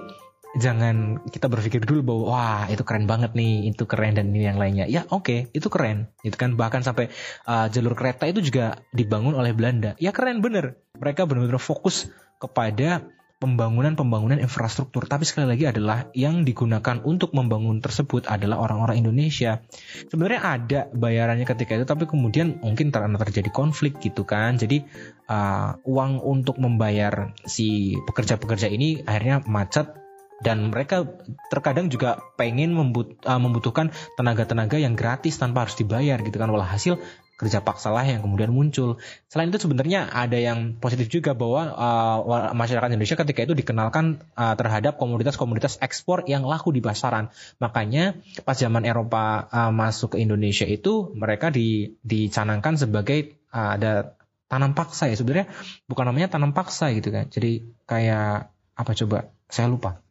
jangan 0.58 1.22
kita 1.29 1.46
berpikir 1.46 1.86
dulu 1.86 2.01
bahwa 2.01 2.24
wah 2.34 2.63
itu 2.74 2.82
keren 2.82 3.06
banget 3.06 3.38
nih 3.38 3.70
itu 3.70 3.86
keren 3.86 4.18
dan 4.18 4.34
ini 4.34 4.50
yang 4.50 4.58
lainnya 4.58 4.89
ya 4.89 5.06
oke 5.13 5.29
okay, 5.29 5.39
itu 5.53 5.70
keren 5.70 6.10
itu 6.25 6.34
kan 6.34 6.58
bahkan 6.58 6.82
sampai 6.82 7.13
uh, 7.46 7.70
jalur 7.70 7.94
kereta 7.94 8.25
itu 8.25 8.41
juga 8.41 8.82
dibangun 8.89 9.38
oleh 9.38 9.53
Belanda 9.53 9.94
ya 10.01 10.10
keren 10.10 10.41
bener 10.41 10.82
mereka 10.98 11.29
benar-benar 11.29 11.62
fokus 11.62 12.10
kepada 12.41 13.06
pembangunan-pembangunan 13.39 14.38
infrastruktur. 14.38 15.08
Tapi 15.08 15.24
sekali 15.24 15.48
lagi 15.56 15.63
adalah 15.63 16.12
yang 16.12 16.44
digunakan 16.44 17.00
untuk 17.08 17.32
membangun 17.32 17.79
tersebut 17.79 18.27
adalah 18.27 18.60
orang-orang 18.60 19.00
Indonesia. 19.00 19.63
Sebenarnya 20.12 20.41
ada 20.44 20.79
bayarannya 20.91 21.48
ketika 21.48 21.79
itu, 21.79 21.88
tapi 21.88 22.03
kemudian 22.06 22.60
mungkin 22.60 22.91
karena 22.91 23.15
terjadi 23.15 23.48
konflik 23.50 24.03
gitu 24.03 24.27
kan. 24.27 24.60
Jadi 24.60 24.84
uh, 25.32 25.79
uang 25.88 26.20
untuk 26.20 26.60
membayar 26.60 27.32
si 27.48 27.96
pekerja-pekerja 28.03 28.68
ini 28.68 29.08
akhirnya 29.08 29.39
macet 29.48 29.96
dan 30.39 30.72
mereka 30.72 31.08
terkadang 31.51 31.91
juga 31.91 32.24
pengen 32.39 32.72
membut, 32.72 33.19
uh, 33.27 33.39
membutuhkan 33.39 33.91
tenaga-tenaga 34.15 34.79
yang 34.79 34.96
gratis 34.96 35.36
tanpa 35.36 35.67
harus 35.67 35.75
dibayar 35.75 36.19
gitu 36.24 36.36
kan 36.39 36.51
walhasil 36.51 37.00
kerja 37.39 37.63
paksa 37.63 37.88
lah 37.96 38.03
yang 38.03 38.19
kemudian 38.19 38.51
muncul. 38.51 39.00
Selain 39.31 39.48
itu 39.48 39.63
sebenarnya 39.63 40.12
ada 40.12 40.36
yang 40.36 40.75
positif 40.75 41.08
juga 41.08 41.31
bahwa 41.31 41.72
uh, 41.72 42.51
masyarakat 42.51 42.91
Indonesia 42.91 43.15
ketika 43.15 43.48
itu 43.48 43.55
dikenalkan 43.55 44.19
uh, 44.36 44.60
terhadap 44.60 45.00
komoditas-komoditas 45.00 45.79
ekspor 45.79 46.27
yang 46.27 46.43
laku 46.43 46.75
di 46.75 46.84
pasaran. 46.84 47.31
Makanya 47.63 48.19
pas 48.43 48.60
zaman 48.60 48.84
Eropa 48.84 49.48
uh, 49.48 49.72
masuk 49.72 50.19
ke 50.19 50.27
Indonesia 50.27 50.67
itu 50.67 51.15
mereka 51.15 51.48
di, 51.48 51.96
dicanangkan 52.03 52.75
sebagai 52.75 53.39
uh, 53.55 53.79
ada 53.79 54.19
tanam 54.51 54.75
paksa 54.75 55.08
ya 55.08 55.15
sebenarnya 55.15 55.48
bukan 55.88 56.12
namanya 56.12 56.27
tanam 56.27 56.51
paksa 56.51 56.91
gitu 56.91 57.08
kan. 57.08 57.31
Jadi 57.31 57.72
kayak 57.88 58.51
apa 58.75 58.91
coba? 59.00 59.31
Saya 59.48 59.72
lupa 59.72 60.03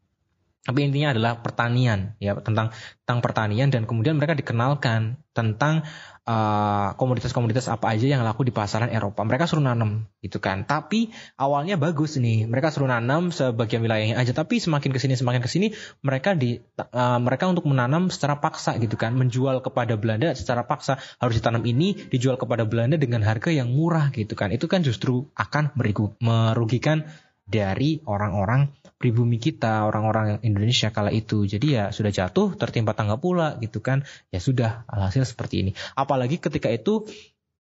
tapi 0.66 0.84
intinya 0.84 1.16
adalah 1.16 1.40
pertanian 1.40 2.18
ya 2.20 2.36
tentang 2.42 2.74
tentang 3.08 3.24
pertanian 3.24 3.72
dan 3.72 3.88
kemudian 3.88 4.20
mereka 4.20 4.36
dikenalkan 4.36 5.16
tentang 5.32 5.86
uh, 6.28 6.92
komoditas-komoditas 7.00 7.72
apa 7.72 7.88
aja 7.96 8.04
yang 8.04 8.20
laku 8.20 8.44
di 8.44 8.52
pasaran 8.52 8.92
Eropa. 8.92 9.24
Mereka 9.24 9.48
suruh 9.48 9.64
nanam 9.64 10.04
gitu 10.20 10.44
kan. 10.44 10.68
Tapi 10.68 11.08
awalnya 11.40 11.80
bagus 11.80 12.20
nih. 12.20 12.44
Mereka 12.44 12.68
suruh 12.68 12.90
nanam 12.90 13.32
sebagian 13.32 13.80
wilayahnya 13.80 14.20
aja. 14.20 14.36
Tapi 14.36 14.60
semakin 14.60 14.92
ke 14.92 15.00
sini 15.00 15.14
semakin 15.16 15.40
ke 15.40 15.48
sini 15.48 15.72
mereka 16.04 16.36
di 16.36 16.60
uh, 16.76 17.16
mereka 17.22 17.48
untuk 17.48 17.64
menanam 17.64 18.12
secara 18.12 18.36
paksa 18.42 18.76
gitu 18.76 19.00
kan. 19.00 19.16
Menjual 19.16 19.64
kepada 19.64 19.96
Belanda 19.96 20.36
secara 20.36 20.68
paksa 20.68 21.00
harus 21.16 21.40
ditanam 21.40 21.64
ini 21.64 21.96
dijual 21.96 22.36
kepada 22.36 22.68
Belanda 22.68 23.00
dengan 23.00 23.24
harga 23.24 23.48
yang 23.48 23.72
murah 23.72 24.12
gitu 24.12 24.36
kan. 24.36 24.52
Itu 24.52 24.68
kan 24.68 24.84
justru 24.84 25.32
akan 25.32 25.72
merugikan 26.20 27.08
dari 27.48 28.04
orang-orang 28.04 28.68
pribumi 29.00 29.40
kita, 29.40 29.88
orang-orang 29.88 30.44
Indonesia 30.44 30.92
kala 30.92 31.08
itu. 31.14 31.48
Jadi 31.48 31.80
ya 31.80 31.84
sudah 31.88 32.12
jatuh, 32.12 32.52
tertimpa 32.60 32.92
tangga 32.92 33.16
pula 33.16 33.56
gitu 33.64 33.80
kan. 33.80 34.04
Ya 34.28 34.38
sudah, 34.38 34.84
alhasil 34.84 35.24
seperti 35.24 35.64
ini. 35.64 35.70
Apalagi 35.96 36.36
ketika 36.36 36.68
itu 36.68 37.08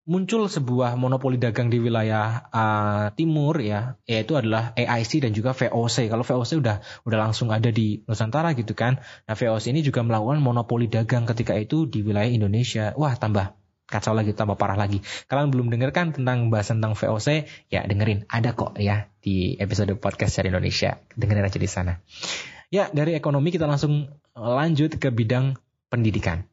muncul 0.08 0.48
sebuah 0.48 0.96
monopoli 0.96 1.36
dagang 1.36 1.68
di 1.68 1.76
wilayah 1.80 2.48
uh, 2.48 3.06
timur 3.12 3.60
ya, 3.60 4.00
yaitu 4.08 4.40
adalah 4.40 4.72
AIC 4.72 5.24
dan 5.24 5.32
juga 5.36 5.52
VOC. 5.52 6.08
Kalau 6.08 6.24
VOC 6.24 6.64
udah 6.64 6.80
udah 7.04 7.18
langsung 7.20 7.52
ada 7.52 7.68
di 7.68 8.00
Nusantara 8.08 8.56
gitu 8.56 8.72
kan. 8.72 9.00
Nah, 9.28 9.34
VOC 9.36 9.72
ini 9.72 9.84
juga 9.84 10.00
melakukan 10.00 10.40
monopoli 10.40 10.88
dagang 10.88 11.28
ketika 11.28 11.52
itu 11.56 11.84
di 11.84 12.00
wilayah 12.00 12.32
Indonesia. 12.32 12.96
Wah, 12.96 13.14
tambah 13.20 13.52
kacau 13.88 14.12
lagi 14.12 14.36
tambah 14.36 14.60
parah 14.60 14.76
lagi. 14.76 15.00
Kalian 15.26 15.48
belum 15.48 15.72
dengarkan 15.72 16.12
tentang 16.12 16.52
bahasan 16.52 16.84
tentang 16.84 16.94
VOC, 16.94 17.48
ya 17.72 17.88
dengerin. 17.88 18.28
Ada 18.28 18.52
kok 18.52 18.76
ya 18.76 19.08
di 19.24 19.56
episode 19.56 19.96
podcast 19.96 20.36
dari 20.36 20.52
Indonesia. 20.52 21.00
Dengerin 21.16 21.48
aja 21.48 21.58
di 21.58 21.68
sana. 21.68 21.96
Ya, 22.68 22.92
dari 22.92 23.16
ekonomi 23.16 23.48
kita 23.48 23.64
langsung 23.64 24.12
lanjut 24.36 25.00
ke 25.00 25.08
bidang 25.08 25.56
pendidikan. 25.88 26.44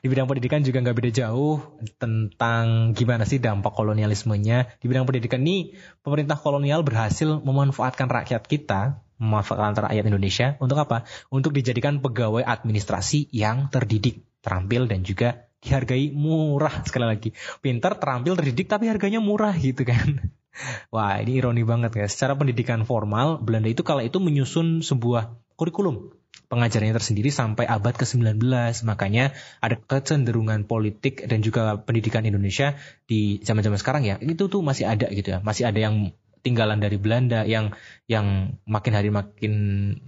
Di 0.00 0.08
bidang 0.08 0.24
pendidikan 0.24 0.64
juga 0.64 0.80
nggak 0.80 0.96
beda 0.96 1.10
jauh 1.24 1.60
tentang 2.00 2.96
gimana 2.96 3.28
sih 3.28 3.40
dampak 3.40 3.72
kolonialismenya. 3.76 4.80
Di 4.80 4.86
bidang 4.88 5.04
pendidikan 5.04 5.40
ini, 5.44 5.76
pemerintah 6.00 6.36
kolonial 6.36 6.80
berhasil 6.80 7.40
memanfaatkan 7.40 8.08
rakyat 8.08 8.44
kita, 8.48 9.00
memanfaatkan 9.20 9.88
rakyat 9.88 10.04
Indonesia 10.08 10.56
untuk 10.64 10.80
apa? 10.80 11.04
Untuk 11.28 11.52
dijadikan 11.52 12.00
pegawai 12.00 12.40
administrasi 12.44 13.28
yang 13.32 13.68
terdidik, 13.68 14.24
terampil 14.40 14.88
dan 14.88 15.04
juga 15.04 15.49
dihargai 15.60 16.12
murah 16.12 16.84
sekali 16.84 17.06
lagi. 17.06 17.30
Pintar, 17.60 18.00
terampil, 18.00 18.36
terdidik 18.36 18.66
tapi 18.68 18.88
harganya 18.88 19.20
murah 19.20 19.52
gitu 19.56 19.84
kan. 19.84 20.32
Wah, 20.94 21.20
ini 21.20 21.38
ironi 21.40 21.62
banget 21.62 21.96
ya. 21.96 22.06
Secara 22.08 22.34
pendidikan 22.34 22.82
formal, 22.84 23.38
Belanda 23.40 23.70
itu 23.70 23.86
kala 23.86 24.04
itu 24.04 24.18
menyusun 24.18 24.82
sebuah 24.82 25.36
kurikulum 25.54 26.16
pengajarannya 26.50 26.98
tersendiri 26.98 27.30
sampai 27.30 27.64
abad 27.70 27.94
ke-19. 27.94 28.42
Makanya 28.82 29.30
ada 29.62 29.78
kecenderungan 29.78 30.66
politik 30.66 31.22
dan 31.30 31.46
juga 31.46 31.78
pendidikan 31.78 32.26
Indonesia 32.26 32.74
di 33.06 33.38
zaman-zaman 33.40 33.78
sekarang 33.78 34.02
ya. 34.02 34.18
Itu 34.18 34.50
tuh 34.50 34.60
masih 34.66 34.90
ada 34.90 35.06
gitu 35.14 35.30
ya. 35.30 35.38
Masih 35.40 35.70
ada 35.70 35.78
yang 35.78 36.10
tinggalan 36.40 36.80
dari 36.80 36.96
Belanda 36.96 37.44
yang 37.44 37.76
yang 38.08 38.56
makin 38.64 38.92
hari 38.96 39.12
makin 39.12 39.54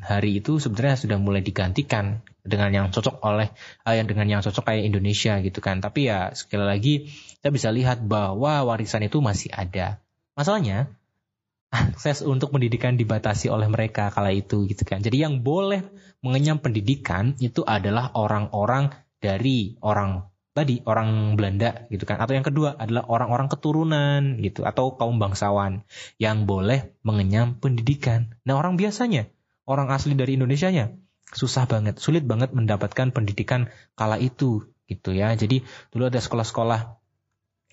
hari 0.00 0.40
itu 0.40 0.58
sebenarnya 0.58 0.96
sudah 0.96 1.18
mulai 1.20 1.44
digantikan 1.44 2.24
dengan 2.42 2.74
yang 2.74 2.86
cocok 2.90 3.22
oleh 3.22 3.54
uh, 3.86 3.94
yang 3.94 4.10
dengan 4.10 4.26
yang 4.26 4.42
cocok 4.42 4.66
kayak 4.66 4.86
Indonesia 4.86 5.38
gitu 5.38 5.62
kan. 5.62 5.78
Tapi 5.78 6.10
ya 6.10 6.34
sekali 6.34 6.66
lagi 6.66 6.94
kita 7.38 7.48
bisa 7.54 7.70
lihat 7.70 8.02
bahwa 8.02 8.66
warisan 8.66 9.06
itu 9.06 9.22
masih 9.22 9.54
ada. 9.54 10.02
Masalahnya 10.34 10.90
akses 11.72 12.20
untuk 12.26 12.52
pendidikan 12.52 12.98
dibatasi 12.98 13.48
oleh 13.48 13.70
mereka 13.70 14.10
kala 14.10 14.34
itu 14.34 14.66
gitu 14.66 14.82
kan. 14.82 15.00
Jadi 15.00 15.22
yang 15.22 15.40
boleh 15.40 15.86
mengenyam 16.20 16.58
pendidikan 16.58 17.38
itu 17.38 17.62
adalah 17.62 18.10
orang-orang 18.14 18.90
dari 19.22 19.78
orang 19.80 20.26
tadi 20.52 20.84
orang 20.84 21.32
Belanda 21.32 21.88
gitu 21.88 22.04
kan 22.04 22.20
atau 22.20 22.36
yang 22.36 22.44
kedua 22.44 22.76
adalah 22.76 23.08
orang-orang 23.08 23.48
keturunan 23.48 24.36
gitu 24.36 24.68
atau 24.68 24.92
kaum 25.00 25.16
bangsawan 25.16 25.80
yang 26.20 26.44
boleh 26.44 26.92
mengenyam 27.00 27.56
pendidikan. 27.56 28.36
Nah, 28.44 28.60
orang 28.60 28.76
biasanya 28.76 29.32
orang 29.64 29.88
asli 29.88 30.12
dari 30.12 30.36
Indonesia 30.36 30.68
nya 30.68 30.92
susah 31.32 31.64
banget, 31.64 31.98
sulit 31.98 32.22
banget 32.28 32.52
mendapatkan 32.52 33.10
pendidikan 33.10 33.72
kala 33.96 34.20
itu 34.20 34.68
gitu 34.86 35.16
ya. 35.16 35.32
Jadi 35.32 35.64
dulu 35.90 36.12
ada 36.12 36.20
sekolah-sekolah 36.20 36.80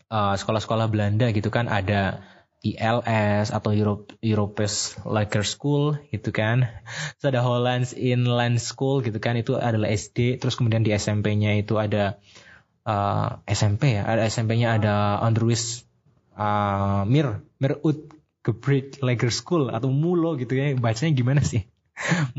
uh, 0.10 0.36
sekolah-sekolah 0.40 0.88
Belanda 0.90 1.30
gitu 1.36 1.52
kan 1.52 1.68
ada 1.68 2.24
ILS 2.60 3.56
atau 3.56 3.72
Europe 3.72 4.12
Europe's 4.20 5.00
Lager 5.08 5.48
School 5.48 5.96
gitu 6.12 6.36
kan. 6.36 6.68
Terus 7.20 7.28
ada 7.32 7.40
Hollands 7.40 7.96
Inland 7.96 8.60
School 8.60 9.00
gitu 9.00 9.16
kan 9.24 9.40
itu 9.40 9.56
adalah 9.56 9.88
SD. 9.88 10.44
Terus 10.44 10.60
kemudian 10.60 10.84
di 10.84 10.92
SMP-nya 10.92 11.56
itu 11.56 11.80
ada 11.80 12.20
uh, 12.84 13.40
eh, 13.48 13.56
SMP 13.56 13.96
ya, 13.96 14.04
ada 14.04 14.28
SMP-nya 14.28 14.76
ada 14.76 15.24
Andrews 15.24 15.88
uh, 16.36 17.08
Mir 17.08 17.40
Mirut 17.64 18.12
Gebrit 18.44 19.00
Lager 19.00 19.32
School 19.32 19.72
atau 19.72 19.92
Mulo 19.92 20.36
gitu 20.36 20.56
ya, 20.56 20.76
bacanya 20.76 21.12
gimana 21.16 21.44
sih? 21.44 21.64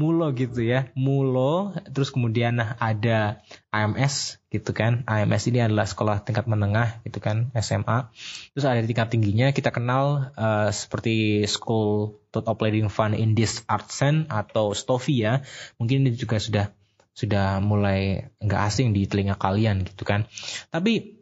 Mulo 0.01 0.33
gitu 0.33 0.65
ya, 0.65 0.89
Mulo, 0.97 1.77
terus 1.93 2.09
kemudian 2.09 2.57
ada 2.61 3.45
AMS 3.71 4.41
gitu 4.49 4.73
kan, 4.73 5.05
AMS 5.05 5.53
ini 5.53 5.61
adalah 5.61 5.85
sekolah 5.85 6.25
tingkat 6.25 6.49
menengah 6.49 7.05
gitu 7.05 7.21
kan, 7.21 7.53
SMA. 7.55 8.09
Terus 8.57 8.65
ada 8.65 8.81
tingkat 8.81 9.13
tingginya 9.13 9.53
kita 9.53 9.71
kenal 9.71 10.33
uh, 10.35 10.73
seperti 10.73 11.45
School 11.45 12.17
of 12.33 12.59
Leading 12.65 12.89
Fun 12.89 13.13
in 13.13 13.37
this 13.37 13.63
Art 13.69 13.93
Sen 13.93 14.27
atau 14.33 14.73
STOFI 14.73 15.15
ya, 15.21 15.35
mungkin 15.77 16.09
ini 16.09 16.17
juga 16.17 16.41
sudah 16.41 16.73
sudah 17.13 17.61
mulai 17.61 18.33
nggak 18.41 18.63
asing 18.65 18.97
di 18.97 19.05
telinga 19.05 19.37
kalian 19.37 19.85
gitu 19.85 20.09
kan. 20.09 20.25
Tapi 20.73 21.20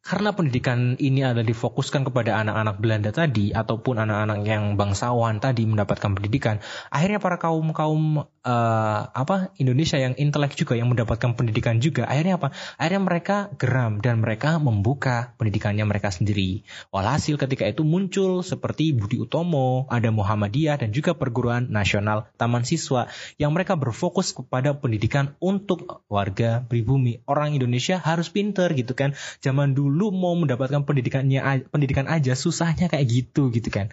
karena 0.00 0.32
pendidikan 0.32 0.96
ini 0.96 1.20
adalah 1.20 1.44
difokuskan 1.44 2.08
kepada 2.08 2.40
anak-anak 2.40 2.80
Belanda 2.80 3.10
tadi 3.12 3.52
ataupun 3.52 4.00
anak-anak 4.00 4.48
yang 4.48 4.80
bangsawan 4.80 5.44
tadi 5.44 5.68
mendapatkan 5.68 6.16
pendidikan, 6.16 6.64
akhirnya 6.88 7.20
para 7.20 7.36
kaum 7.36 7.76
kaum 7.76 8.24
uh, 8.24 9.00
apa 9.12 9.52
Indonesia 9.60 10.00
yang 10.00 10.16
intelek 10.16 10.56
juga 10.56 10.72
yang 10.80 10.88
mendapatkan 10.88 11.36
pendidikan 11.36 11.84
juga, 11.84 12.08
akhirnya 12.08 12.40
apa? 12.40 12.48
Akhirnya 12.80 13.02
mereka 13.04 13.36
geram 13.60 14.00
dan 14.00 14.24
mereka 14.24 14.56
membuka 14.56 15.36
pendidikannya 15.36 15.84
mereka 15.84 16.08
sendiri. 16.08 16.64
Walhasil 16.88 17.36
ketika 17.36 17.68
itu 17.68 17.84
muncul 17.84 18.40
seperti 18.40 18.96
Budi 18.96 19.20
Utomo, 19.20 19.84
ada 19.92 20.08
Muhammadiyah 20.08 20.80
dan 20.80 20.96
juga 20.96 21.12
perguruan 21.12 21.68
nasional 21.68 22.32
Taman 22.40 22.64
Siswa 22.64 23.12
yang 23.36 23.52
mereka 23.52 23.76
berfokus 23.76 24.32
kepada 24.32 24.72
pendidikan 24.80 25.36
untuk 25.44 26.08
warga 26.08 26.64
pribumi. 26.64 27.20
Orang 27.28 27.52
Indonesia 27.52 28.00
harus 28.00 28.32
pinter 28.32 28.72
gitu 28.72 28.96
kan. 28.96 29.12
Zaman 29.44 29.76
dulu 29.76 29.89
dulu 29.90 30.14
mau 30.14 30.38
mendapatkan 30.38 30.86
pendidikannya 30.86 31.66
pendidikan 31.74 32.06
aja 32.06 32.38
susahnya 32.38 32.86
kayak 32.86 33.10
gitu 33.10 33.50
gitu 33.50 33.66
kan 33.74 33.90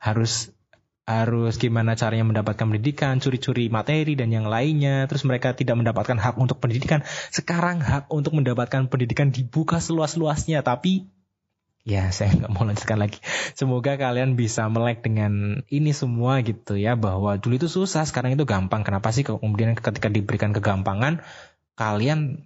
harus 0.00 0.56
harus 1.06 1.54
gimana 1.62 1.94
caranya 1.94 2.26
mendapatkan 2.26 2.66
pendidikan, 2.66 3.22
curi-curi 3.22 3.70
materi 3.70 4.18
dan 4.18 4.34
yang 4.34 4.50
lainnya. 4.50 5.06
Terus 5.06 5.22
mereka 5.22 5.54
tidak 5.54 5.78
mendapatkan 5.78 6.18
hak 6.18 6.34
untuk 6.34 6.58
pendidikan. 6.58 7.06
Sekarang 7.30 7.78
hak 7.78 8.10
untuk 8.10 8.34
mendapatkan 8.34 8.90
pendidikan 8.90 9.30
dibuka 9.30 9.78
seluas-luasnya. 9.78 10.66
Tapi 10.66 11.06
ya 11.86 12.10
saya 12.16 12.34
nggak 12.34 12.50
mau 12.50 12.66
lanjutkan 12.66 12.98
lagi. 12.98 13.22
Semoga 13.54 13.94
kalian 13.94 14.34
bisa 14.34 14.66
melek 14.66 15.06
dengan 15.06 15.62
ini 15.70 15.94
semua 15.94 16.42
gitu 16.42 16.74
ya. 16.74 16.98
Bahwa 16.98 17.38
dulu 17.38 17.54
itu 17.54 17.70
susah, 17.70 18.02
sekarang 18.02 18.34
itu 18.34 18.42
gampang. 18.42 18.82
Kenapa 18.82 19.14
sih 19.14 19.22
kemudian 19.22 19.78
ketika 19.78 20.10
diberikan 20.10 20.50
kegampangan, 20.50 21.22
kalian 21.78 22.42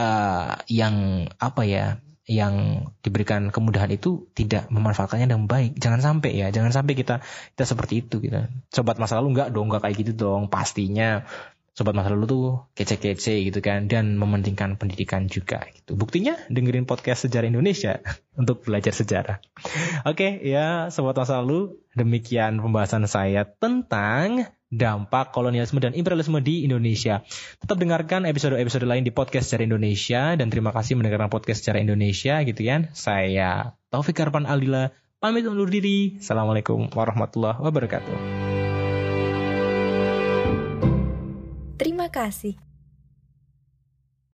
uh, 0.00 0.56
yang 0.72 1.28
apa 1.36 1.62
ya 1.68 2.00
yang 2.30 2.86
diberikan 3.02 3.50
kemudahan 3.50 3.90
itu 3.90 4.30
tidak 4.38 4.70
memanfaatkannya 4.70 5.26
dengan 5.26 5.50
baik. 5.50 5.74
Jangan 5.82 5.98
sampai 5.98 6.38
ya, 6.38 6.54
jangan 6.54 6.70
sampai 6.70 6.94
kita 6.94 7.26
kita 7.26 7.64
seperti 7.66 8.06
itu 8.06 8.22
gitu. 8.22 8.46
Sobat 8.70 9.02
masa 9.02 9.18
lalu 9.18 9.34
enggak 9.34 9.50
dong, 9.50 9.66
enggak 9.66 9.82
kayak 9.82 9.96
gitu 9.98 10.12
dong. 10.14 10.46
Pastinya 10.46 11.26
sobat 11.74 11.96
masa 11.98 12.14
lalu 12.14 12.26
tuh 12.30 12.46
kece-kece 12.78 13.40
gitu 13.50 13.58
kan 13.58 13.90
dan 13.90 14.14
mementingkan 14.14 14.78
pendidikan 14.78 15.26
juga 15.26 15.66
gitu. 15.74 15.98
Buktinya 15.98 16.38
dengerin 16.46 16.86
podcast 16.86 17.26
sejarah 17.26 17.50
Indonesia 17.50 17.98
untuk 18.40 18.62
belajar 18.62 18.94
sejarah. 18.94 19.42
Oke, 20.06 20.38
ya 20.46 20.86
sobat 20.94 21.18
masa 21.18 21.42
lalu, 21.42 21.82
demikian 21.98 22.62
pembahasan 22.62 23.10
saya 23.10 23.42
tentang 23.42 24.46
dampak 24.70 25.34
kolonialisme 25.34 25.82
dan 25.82 25.92
imperialisme 25.98 26.38
di 26.38 26.62
Indonesia. 26.62 27.26
Tetap 27.58 27.76
dengarkan 27.76 28.24
episode-episode 28.24 28.86
lain 28.86 29.02
di 29.02 29.10
podcast 29.10 29.50
secara 29.50 29.66
Indonesia 29.66 30.38
dan 30.38 30.46
terima 30.48 30.70
kasih 30.70 30.94
mendengarkan 30.94 31.28
podcast 31.28 31.66
secara 31.66 31.82
Indonesia 31.82 32.38
gitu 32.46 32.62
ya. 32.62 32.86
Saya 32.94 33.74
Taufik 33.90 34.14
Karpan 34.14 34.46
Aldila 34.46 34.94
pamit 35.18 35.44
undur 35.44 35.66
diri. 35.66 36.22
Assalamualaikum 36.22 36.86
warahmatullahi 36.94 37.58
wabarakatuh. 37.58 38.16
Terima 41.76 42.06
kasih. 42.08 42.69